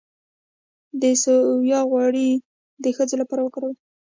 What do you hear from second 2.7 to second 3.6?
د ښځو لپاره